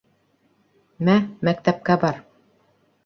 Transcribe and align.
—Мә, 1.09 1.15
мәктәпкә 1.49 1.99
бар. 2.07 2.21